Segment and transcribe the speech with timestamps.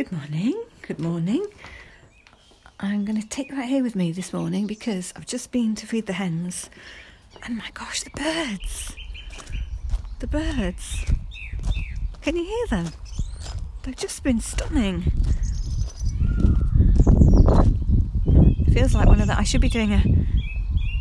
[0.00, 0.64] Good morning.
[0.80, 1.46] Good morning.
[2.80, 5.86] I'm going to take that here with me this morning because I've just been to
[5.86, 6.70] feed the hens.
[7.42, 8.96] And my gosh, the birds.
[10.20, 11.04] The birds.
[12.22, 12.92] Can you hear them?
[13.82, 15.12] They've just been stunning.
[18.66, 19.38] It feels like one of the.
[19.38, 20.02] I should be doing a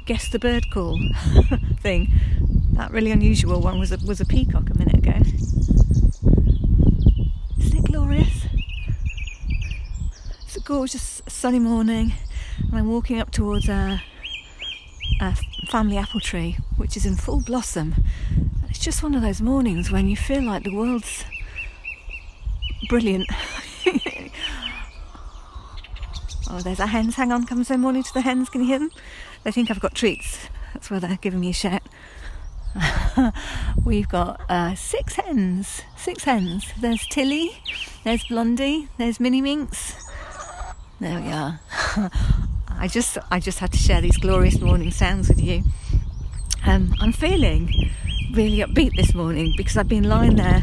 [0.07, 1.00] guess the bird call
[1.79, 2.11] thing.
[2.73, 5.13] That really unusual one was a, was a peacock a minute ago.
[7.59, 8.47] Isn't it glorious?
[10.52, 12.14] It's a gorgeous sunny morning,
[12.59, 14.04] and I'm walking up towards a,
[15.68, 17.96] family apple tree, which is in full blossom.
[18.70, 21.26] It's just one of those mornings when you feel like the world's
[22.88, 23.27] brilliant.
[26.52, 27.16] oh, there's our hens.
[27.16, 28.48] Hang on, come say morning to the hens.
[28.49, 28.91] Can you hear them?
[29.44, 30.49] They think I've got treats.
[30.76, 31.82] That's why they're giving me a shout.
[33.84, 35.82] We've got uh, six hens.
[35.98, 36.72] Six hens.
[36.80, 37.58] There's Tilly,
[38.04, 40.09] there's Blondie, there's Minnie Minx.
[40.99, 41.62] There we are.
[42.68, 45.63] I just I just had to share these glorious morning sounds with you.
[46.65, 47.90] Um, I'm feeling
[48.34, 50.62] really upbeat this morning because I've been lying there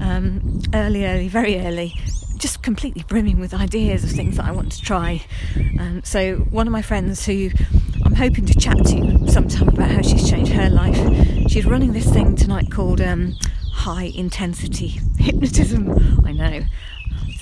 [0.00, 1.94] um, early, early, very early,
[2.36, 5.24] just completely brimming with ideas of things that I want to try.
[5.80, 7.50] Um, so one of my friends who
[8.04, 10.96] I'm hoping to chat to sometime about how she's changed her life.
[11.50, 13.34] She's running this thing tonight called um,
[13.72, 16.24] high intensity hypnotism.
[16.24, 16.62] I know.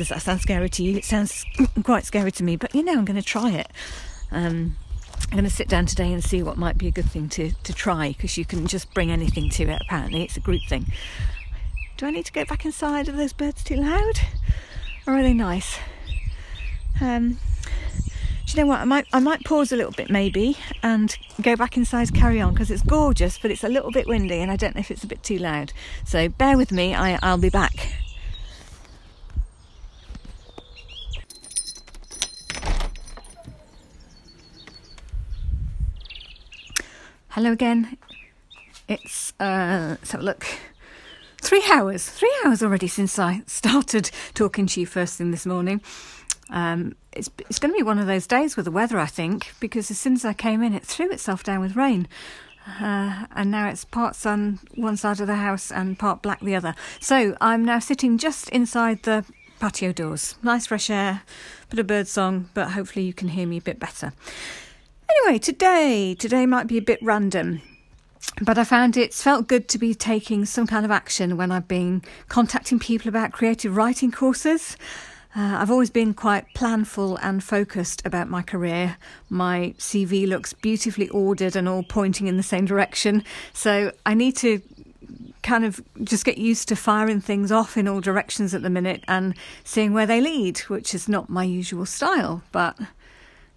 [0.00, 0.96] Does that sound scary to you?
[0.96, 1.44] It sounds
[1.84, 3.68] quite scary to me, but you know, I'm going to try it.
[4.32, 4.78] Um,
[5.24, 7.52] I'm going to sit down today and see what might be a good thing to,
[7.64, 10.22] to try because you can just bring anything to it, apparently.
[10.22, 10.86] It's a group thing.
[11.98, 13.10] Do I need to go back inside?
[13.10, 14.20] Are those birds too loud?
[15.06, 15.78] Or are they nice?
[17.02, 17.32] Um,
[18.46, 18.80] do you know what?
[18.80, 22.54] I might I might pause a little bit maybe and go back inside carry on
[22.54, 25.04] because it's gorgeous, but it's a little bit windy and I don't know if it's
[25.04, 25.74] a bit too loud.
[26.06, 26.94] So bear with me.
[26.94, 27.92] I I'll be back.
[37.40, 37.96] Hello again.
[38.86, 40.44] It's uh, a look,
[41.40, 45.80] three hours, three hours already since I started talking to you first thing this morning.
[46.50, 49.54] Um, it's it's going to be one of those days with the weather, I think,
[49.58, 52.08] because as soon as I came in, it threw itself down with rain.
[52.78, 56.54] Uh, and now it's part sun one side of the house and part black the
[56.54, 56.74] other.
[57.00, 59.24] So I'm now sitting just inside the
[59.60, 60.34] patio doors.
[60.42, 61.22] Nice fresh air,
[61.70, 64.12] bit of bird song, but hopefully you can hear me a bit better.
[65.10, 67.60] Anyway, today, today might be a bit random
[68.42, 71.68] but I found it's felt good to be taking some kind of action when I've
[71.68, 74.76] been contacting people about creative writing courses.
[75.36, 78.96] Uh, I've always been quite planful and focused about my career.
[79.28, 83.24] My CV looks beautifully ordered and all pointing in the same direction.
[83.52, 84.60] So I need to
[85.42, 89.04] kind of just get used to firing things off in all directions at the minute
[89.06, 89.34] and
[89.64, 92.78] seeing where they lead, which is not my usual style, but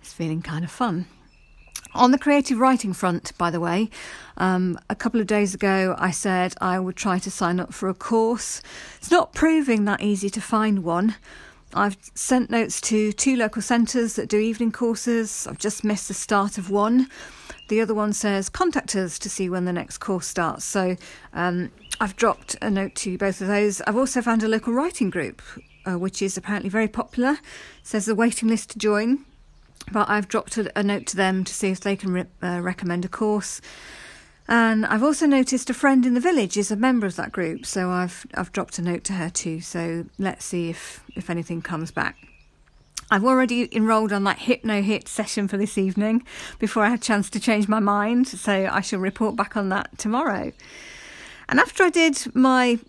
[0.01, 1.05] it's feeling kind of fun.
[1.95, 3.89] On the creative writing front, by the way,
[4.37, 7.87] um, a couple of days ago I said I would try to sign up for
[7.87, 8.63] a course.
[8.97, 11.15] It's not proving that easy to find one.
[11.75, 15.45] I've sent notes to two local centres that do evening courses.
[15.47, 17.09] I've just missed the start of one.
[17.67, 20.65] The other one says contact us to see when the next course starts.
[20.65, 20.97] So
[21.33, 23.81] um, I've dropped a note to both of those.
[23.81, 25.43] I've also found a local writing group,
[25.85, 27.33] uh, which is apparently very popular.
[27.33, 27.39] It
[27.83, 29.25] says the waiting list to join,
[29.91, 32.59] but I've dropped a, a note to them to see if they can re- uh,
[32.61, 33.61] recommend a course.
[34.47, 37.65] And I've also noticed a friend in the village is a member of that group,
[37.65, 39.61] so I've I've dropped a note to her too.
[39.61, 42.17] So let's see if if anything comes back.
[43.09, 46.25] I've already enrolled on that hypno hit session for this evening
[46.59, 49.69] before I had a chance to change my mind, so I shall report back on
[49.69, 50.51] that tomorrow.
[51.47, 52.79] And after I did my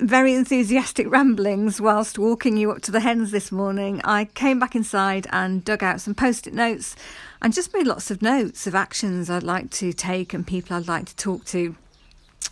[0.00, 4.74] very enthusiastic ramblings whilst walking you up to the hens this morning, I came back
[4.74, 6.96] inside and dug out some post it notes
[7.40, 10.88] and just made lots of notes of actions I'd like to take and people I'd
[10.88, 11.76] like to talk to.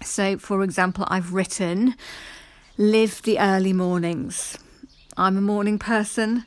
[0.05, 1.97] So, for example, I've written
[2.79, 4.57] live the early mornings.
[5.17, 6.47] I'm a morning person.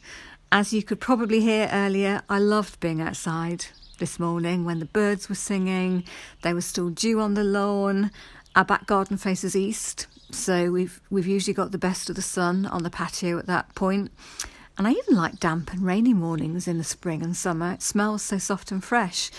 [0.51, 3.65] As you could probably hear earlier, I loved being outside
[4.00, 6.03] this morning when the birds were singing,
[6.42, 8.12] there was still dew on the lawn.
[8.56, 12.66] Our back garden faces east, so we've we've usually got the best of the sun
[12.66, 14.12] on the patio at that point.
[14.77, 17.72] And I even like damp and rainy mornings in the spring and summer.
[17.74, 19.31] It smells so soft and fresh.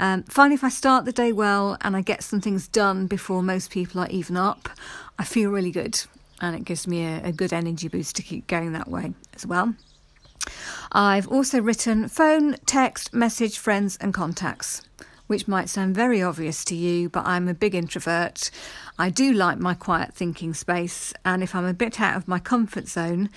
[0.00, 3.42] Um, finally, if I start the day well and I get some things done before
[3.42, 4.68] most people are even up,
[5.16, 6.00] I feel really good.
[6.40, 9.46] And it gives me a, a good energy boost to keep going that way as
[9.46, 9.74] well.
[10.90, 14.82] I've also written phone, text, message, friends, and contacts
[15.30, 18.50] which might sound very obvious to you, but I'm a big introvert.
[18.98, 22.40] I do like my quiet thinking space, and if I'm a bit out of my
[22.40, 23.30] comfort zone,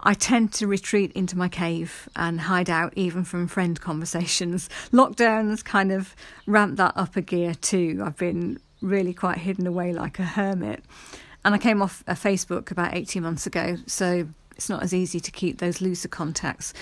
[0.00, 4.70] I tend to retreat into my cave and hide out even from friend conversations.
[4.90, 8.02] Lockdown's kind of ramped that up a gear too.
[8.02, 10.82] I've been really quite hidden away like a hermit.
[11.44, 14.26] And I came off a Facebook about 18 months ago, so
[14.56, 16.72] it's not as easy to keep those looser contacts.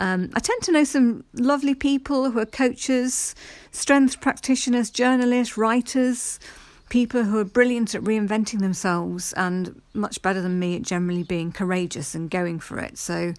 [0.00, 3.34] Um, I tend to know some lovely people who are coaches,
[3.72, 6.38] strength practitioners, journalists, writers,
[6.88, 11.52] people who are brilliant at reinventing themselves and much better than me at generally being
[11.52, 12.96] courageous and going for it.
[12.96, 13.34] So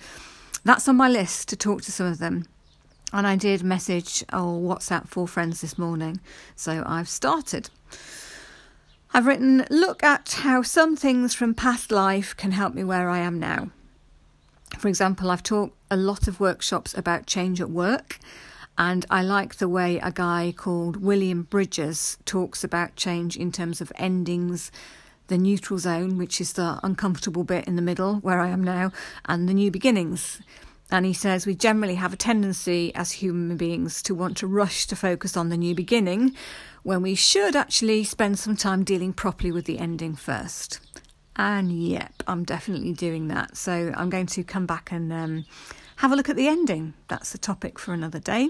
[0.64, 2.46] that's on my list to talk to some of them.
[3.12, 6.20] And I did message or WhatsApp four friends this morning.
[6.56, 7.70] So I've started.
[9.12, 13.20] I've written, look at how some things from past life can help me where I
[13.20, 13.72] am now.
[14.78, 18.20] For example, I've taught a lot of workshops about change at work
[18.80, 23.82] and I like the way a guy called William Bridges talks about change in terms
[23.82, 24.72] of endings,
[25.28, 28.94] the neutral zone, which is the uncomfortable bit in the middle where I am now,
[29.26, 30.42] and the new beginnings.
[30.90, 34.88] And he says we generally have a tendency as human beings to want to rush
[34.88, 36.34] to focus on the new beginning
[36.84, 40.80] when we should actually spend some time dealing properly with the ending first.
[41.40, 43.56] And yep, I'm definitely doing that.
[43.56, 45.46] So I'm going to come back and um,
[45.96, 46.96] have a look at the ending.
[47.08, 48.50] That's the topic for another day.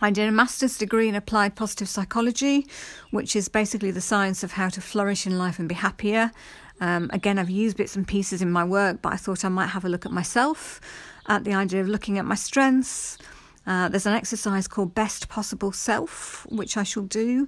[0.00, 2.66] I did a master's degree in applied positive psychology,
[3.12, 6.32] which is basically the science of how to flourish in life and be happier.
[6.80, 9.68] Um, again, I've used bits and pieces in my work, but I thought I might
[9.68, 10.80] have a look at myself,
[11.28, 13.16] at the idea of looking at my strengths.
[13.64, 17.46] Uh, there's an exercise called Best Possible Self, which I shall do,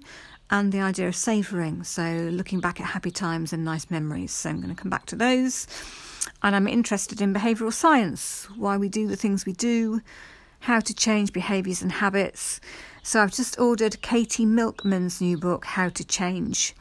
[0.50, 1.84] and the idea of savouring.
[1.84, 4.32] So, looking back at happy times and nice memories.
[4.32, 5.66] So, I'm going to come back to those.
[6.42, 10.00] And I'm interested in behavioural science, why we do the things we do,
[10.60, 12.60] how to Change Behaviours and Habits.
[13.02, 16.74] So I've just ordered Katie Milkman's new book, How to Change.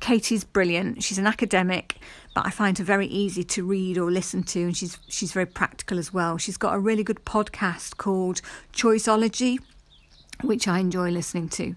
[0.00, 1.02] Katie's brilliant.
[1.02, 1.98] She's an academic,
[2.34, 5.46] but I find her very easy to read or listen to, and she's she's very
[5.46, 6.38] practical as well.
[6.38, 8.40] She's got a really good podcast called
[8.72, 9.58] Choiceology,
[10.42, 11.74] which I enjoy listening to.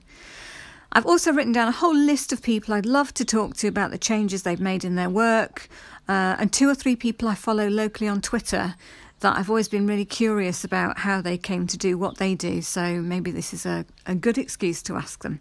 [0.94, 3.92] I've also written down a whole list of people I'd love to talk to about
[3.92, 5.70] the changes they've made in their work,
[6.10, 8.76] uh, and two or three people I follow locally on Twitter
[9.22, 12.62] that I've always been really curious about how they came to do what they do.
[12.62, 15.40] So maybe this is a, a good excuse to ask them.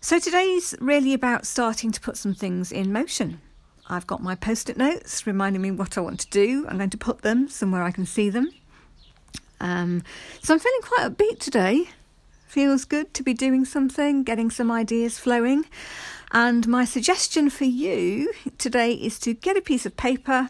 [0.00, 3.40] So today's really about starting to put some things in motion.
[3.88, 6.66] I've got my post it notes reminding me what I want to do.
[6.68, 8.48] I'm going to put them somewhere I can see them.
[9.60, 10.04] Um,
[10.42, 11.88] so I'm feeling quite upbeat today.
[12.48, 15.66] Feels good to be doing something, getting some ideas flowing.
[16.32, 20.48] And my suggestion for you today is to get a piece of paper.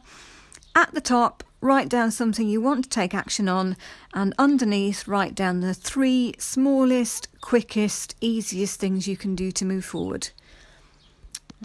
[0.76, 3.76] At the top, write down something you want to take action on,
[4.14, 9.84] and underneath, write down the three smallest, quickest, easiest things you can do to move
[9.84, 10.30] forward.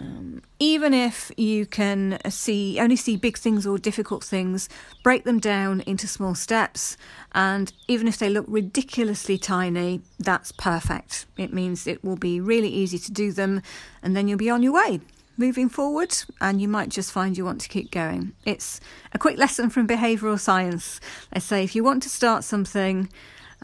[0.00, 4.68] Um, even if you can see only see big things or difficult things,
[5.04, 6.96] break them down into small steps.
[7.32, 11.26] And even if they look ridiculously tiny, that's perfect.
[11.36, 13.62] It means it will be really easy to do them,
[14.02, 15.00] and then you'll be on your way
[15.36, 18.32] moving forward, and you might just find you want to keep going.
[18.44, 18.80] It's
[19.12, 21.00] a quick lesson from behavioural science.
[21.32, 23.08] They say if you want to start something,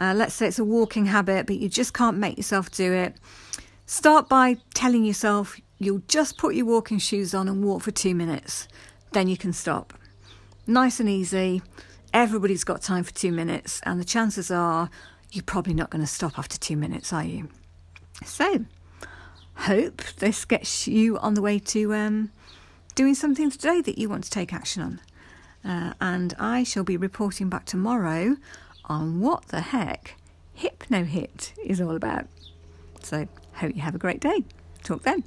[0.00, 3.14] uh, let's say it's a walking habit, but you just can't make yourself do it,
[3.86, 8.14] start by telling yourself you'll just put your walking shoes on and walk for two
[8.14, 8.68] minutes.
[9.12, 9.94] Then you can stop.
[10.66, 11.62] Nice and easy.
[12.12, 14.90] Everybody's got time for two minutes, and the chances are
[15.32, 17.48] you're probably not going to stop after two minutes, are you?
[18.24, 18.66] So,
[19.54, 22.30] hope this gets you on the way to um,
[22.94, 25.00] doing something today that you want to take action on.
[25.64, 28.36] Uh, and I shall be reporting back tomorrow
[28.86, 30.16] on what the heck
[30.52, 32.26] Hypno Hit is all about.
[33.02, 34.44] So, hope you have a great day.
[34.82, 35.24] Talk then.